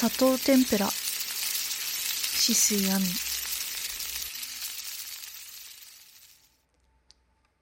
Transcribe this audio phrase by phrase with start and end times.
[0.00, 3.04] 砂糖天ぷら止水亜美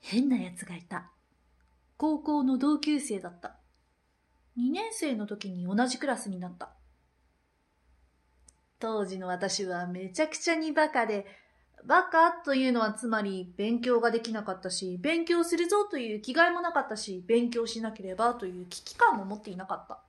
[0.02, 1.10] 変な奴がいた。
[1.96, 3.56] 高校の同級生だった。
[4.58, 6.74] 2年生の時に同じクラスになった。
[8.80, 11.24] 当時の私はめちゃくちゃにバカで、
[11.86, 20.05] バカというのはつまり勉強ができなかったし、勉強するぞという気概もなかったし、勉強しなければという危機感も持っていなかった。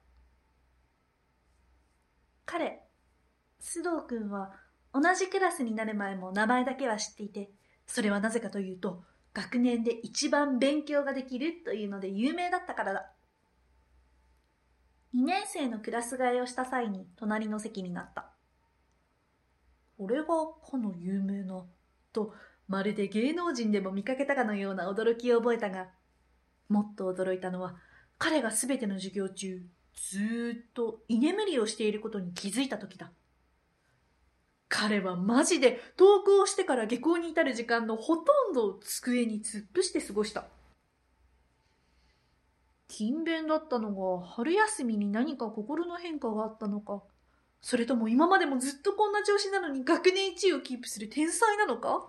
[2.47, 2.79] 彼、
[3.61, 4.54] 須藤くんは
[4.93, 7.51] 同じクラスになる前も名前だけは知っていて、
[7.86, 13.11] それはなぜかというと、学年で一番勉強ができるというので有名だったからだ。
[15.14, 18.32] 2年生のクラス替えをした際に隣の席になった。
[19.97, 21.66] 俺がかの有名な、
[22.14, 22.33] と
[22.69, 25.89] まるで芸能人でも見かけたかのような驚きを覚えたが、
[26.69, 27.75] もっと驚いたのは
[28.18, 29.61] 彼がすべての授業中、
[29.97, 33.11] ずっと居眠りをしていることに気づいた時だ。
[34.69, 40.45] 彼はマジで登校してから下校に至る時間のほとんどを机に突っ伏して過ごした。
[42.88, 47.03] 勤勉だったのが春休みに何か心の変化があったのか、
[47.61, 52.08] それとも今までもずっとこんな調子なのに学年一位をキープする天才なのか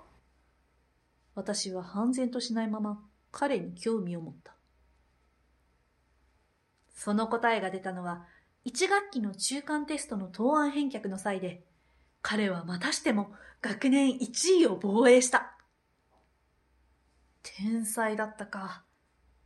[1.34, 4.58] 私は半然としないまま彼に興味を持った。
[6.99, 8.27] その答えが出たのは、
[8.67, 11.63] 1学期の中間テストの答案返却の際で、
[12.23, 13.31] 彼はまたしても
[13.63, 15.57] 学年1位を防衛した。
[17.45, 18.83] 天才だったか。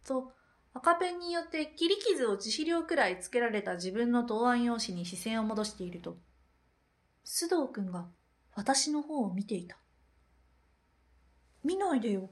[0.03, 0.33] と、
[0.72, 6.16] 赤ペンによって切り傷を致死量くらいつけられた自分の答案用紙に視線を戻していると、
[7.22, 8.06] 須藤くんが
[8.55, 9.77] 私の方を見ていた。
[11.62, 12.31] 見ないでよ。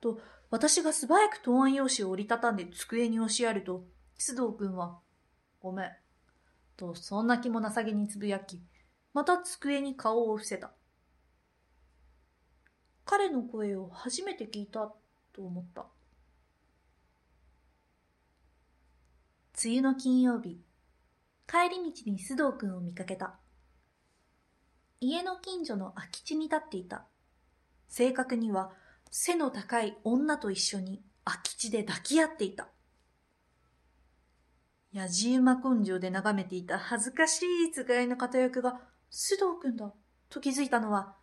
[0.00, 3.82] と、私が素早く答案用紙を折りたたんで机に押しやると、
[4.22, 5.00] 須藤くんは、
[5.60, 5.90] ごめん。
[6.76, 8.62] と、そんな気も情けにつぶやき、
[9.12, 10.70] また机に顔を伏せた。
[13.04, 14.92] 彼の声を初めて聞いた
[15.32, 15.86] と思った。
[19.64, 20.60] 梅雨の金曜日、
[21.48, 23.40] 帰り道に須藤くんを見かけた。
[25.00, 27.06] 家の近所の空き地に立っていた。
[27.88, 28.70] 正確には
[29.10, 32.68] 背の高い女と一緒に空き地で抱き合っていた。
[34.92, 38.80] やじ馬根性で眺めていた恥ずかしいつがいの片役が
[39.10, 39.92] 須藤くんだ
[40.28, 41.14] と気づいたのは、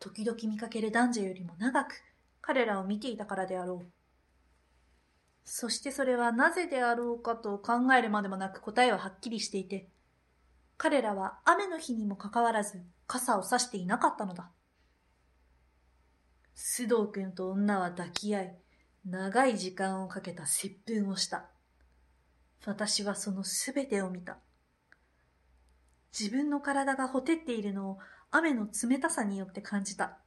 [0.00, 1.94] 時々見かける男女よりも長く
[2.40, 3.92] 彼らを見ていたからであろう。
[5.44, 9.88] そしてそれはなぜであろうかと考えるまでもなく答えははっきりしていて、
[10.76, 14.50] 彼らは雨の日にもかかわらず傘を差していなかったのだ。
[16.56, 18.58] 須藤くんと女は抱き合い、
[19.04, 21.48] 長い時間をかけた接吻をした。
[22.66, 24.38] 私はそのすべてを見た。
[26.18, 27.98] 自分の体がほてっているのを
[28.30, 30.18] 雨の冷たさによって感じた。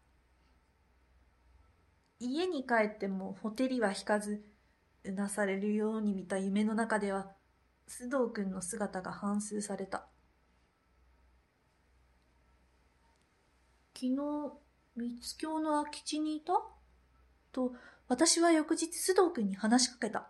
[2.19, 4.43] 家に帰ってもほてりは引かず、
[5.03, 7.31] うなされるように見た夢の中では、
[7.87, 10.07] 須藤くんの姿が反芻された。
[13.93, 14.15] 昨日、
[14.95, 16.53] 三つ京の空き地にいた？
[17.51, 17.73] と、
[18.07, 20.29] 私は翌日須藤くんに話しかけた。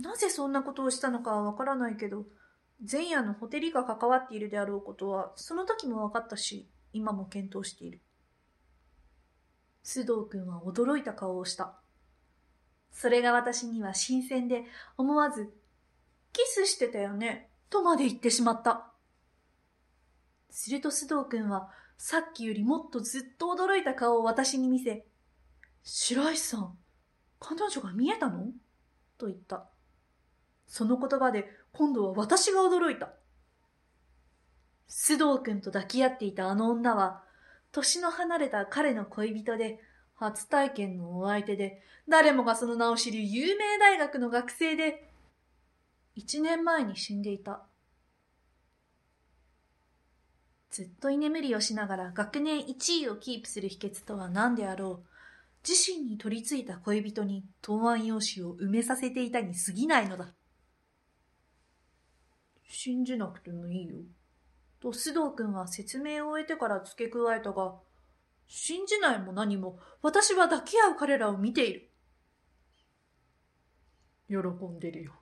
[0.00, 2.24] なぜそんなことをしたのかはわからないけど、
[2.90, 8.00] 前夜のホテリが関わっているであろうことは、その時も分かったし、今も検討している。
[9.84, 11.74] 須藤くんは驚いた顔をした。
[12.90, 14.64] それが私には新鮮で、
[14.96, 15.52] 思わず、
[16.32, 18.90] キスしてたよね、とまで言ってしまった。
[20.50, 25.06] すると須藤くんは、さっきよりもっとずっと驚いた顔を私に見せ、
[25.82, 26.78] 白石さん、
[27.38, 28.46] 彼女が見えたの
[29.18, 29.68] と言った。
[30.70, 33.10] その言葉で今度は私が驚いた。
[34.88, 37.22] 須藤くんと抱き合っていたあの女は、
[37.72, 39.80] 年の離れた彼の恋人で、
[40.14, 45.10] 初体験のお相手で、誰もがその名を知る有名大学の学生で、
[46.14, 47.62] 一年前に死んでいた。
[50.70, 55.08] ずっと居眠りをしながら学年1位をキープする秘訣とは何であろう。
[55.68, 60.32] 自身に取り付いた恋人に答案用紙を埋めさせていたに過ぎないのだ。
[62.82, 63.96] 信じなくてもいいよ。
[64.80, 67.74] と須藤くんは説明を終えてから付け加えたが、
[68.46, 71.90] 信じないも何も私は抱き合う彼らを見ている。
[74.30, 75.12] 喜んでるよ。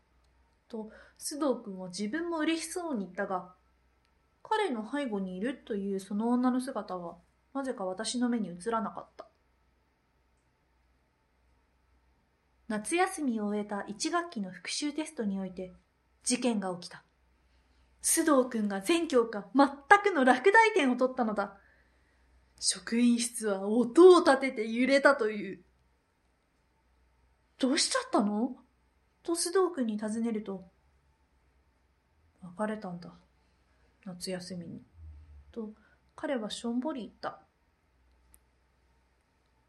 [0.69, 3.53] と須藤くんは自分も嬉しそうに言ったが、
[4.45, 7.17] 彼の背後にいるというその女の姿は
[7.55, 9.27] なぜか私の目に映らなかった。
[12.69, 15.73] 夏休みを終えた1学期の復習テストにおいて
[16.23, 17.03] 事件が起きた。
[18.03, 19.69] 須藤くんが全教科全
[20.03, 21.57] くの落第点を取ったのだ。
[22.61, 25.65] 職員室は音を立てて揺れたという。
[27.59, 28.57] どうしちゃったの？
[29.23, 30.65] と須藤くんに尋ねると、
[32.41, 33.13] 別れたんだ。
[34.05, 34.83] 夏休みに。
[35.53, 35.71] と、
[36.17, 37.41] 彼はしょんぼり言った。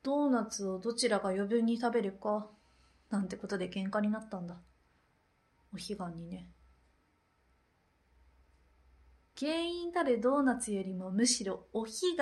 [0.02, 2.48] ドーナツをどちらが余分に食べるか、
[3.10, 4.56] なんてことで喧嘩になったんだ。
[5.74, 6.48] お彼岸にね。
[9.40, 12.18] 原因たるドーナツよりもむしろお彼岸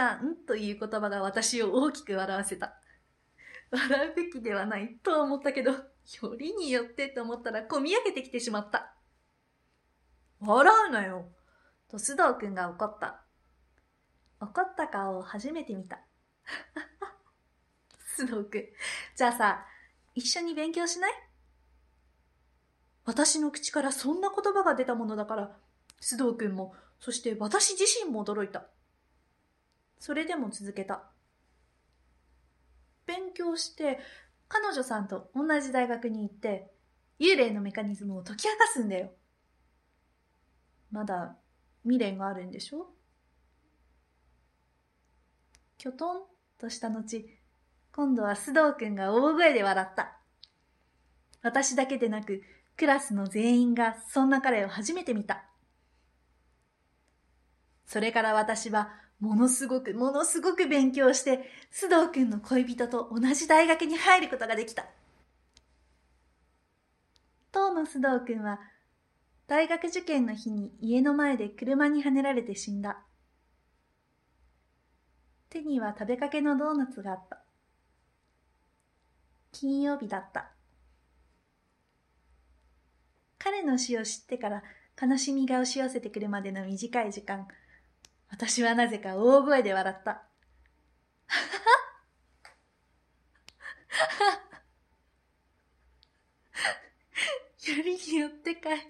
[0.46, 2.80] という言葉が私を大きく笑わせた。
[3.72, 5.80] 笑うべきではないと思ったけど、よ
[6.38, 8.94] りによってと思ったら込み上げてきてしまった。
[10.40, 11.32] 笑うなよ
[11.90, 13.24] と須藤くんが怒った。
[14.40, 16.00] 怒った顔を初めて見た。
[18.18, 18.66] 須藤くん。
[19.16, 19.66] じゃあさ、
[20.14, 21.14] 一緒に勉強しない？
[23.06, 25.58] 私の口からそんな言葉が出たものだから、
[26.00, 28.66] 須藤くんも、そして私自身も驚いた。
[30.00, 31.04] それでも続けた。
[33.06, 34.00] 勉強して、
[34.48, 36.72] 彼女さんと同じ大学に行って、
[37.20, 39.12] 幽霊のメカニズムを解き明かすんだよ。
[40.92, 41.36] まだ
[41.84, 42.88] 未練があるんでしょ？
[45.78, 46.24] きょとん
[46.60, 47.30] とした後、
[47.92, 50.18] 今度は須藤くんが大声で笑った。
[51.42, 52.44] 私だけでなく、
[52.76, 55.46] クラスの全員がそんな彼を初めて見た。
[57.98, 64.86] それから私はものすごくものすごく勉強して、須藤くんの恋人と同じ大学に入ることができた。
[67.52, 68.60] 当の須藤くんは
[69.48, 73.00] 大学受験の日に家の前で車にはねられて死んだ。
[75.50, 77.42] 手には食べかけのドーナツがあった。
[79.52, 80.52] 金曜日だった。
[83.40, 84.62] 彼の死を知ってから
[85.02, 87.48] 悲しみが押し寄せてくるまでの短い時間、
[88.30, 90.24] 私はなぜか大声で笑った。
[97.68, 98.88] よりによってかい。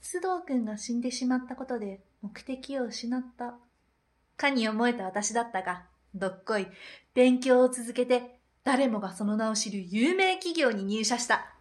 [0.00, 3.56] 須藤くんが死んでしまったことで目的を失った。
[4.38, 5.84] かに思えた私だったが、
[6.14, 6.66] どっこい、
[7.12, 11.57] 勉強を続けて、誰もがその名を知る有名企業に入社した。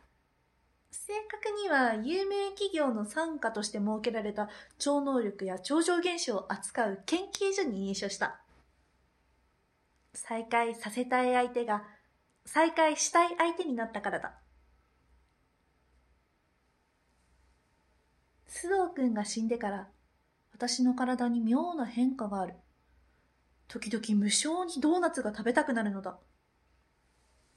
[0.92, 8.42] 正確には有名企業の参加として設けられた超能力や超常現象を扱う研究所に入所した。
[10.14, 11.84] 再会させたい相手が
[12.46, 14.34] 再会したい相手になったからだ。
[18.48, 19.88] 須藤くんが死んでから、
[20.54, 22.56] 私の体に妙な変化がある。
[23.68, 26.18] 時々無性にドーナツが食べたくなるのだ。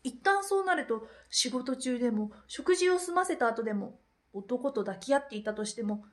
[0.02, 4.00] 一旦そうなると、仕事中でも、食事を済ませた後でも、
[4.32, 6.05] 男と抱き合っていたとしても、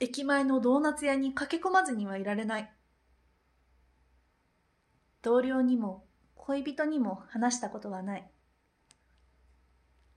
[0.00, 2.72] 駅前のドーナツ屋に駆け込まずにはいられない。
[5.22, 6.04] 同僚にも、
[6.34, 8.30] 恋人にも話したことはない。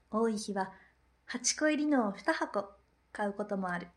[0.10, 0.72] 多い日は、
[1.30, 2.70] 8個入りのを2箱
[3.12, 3.88] 買うこともある。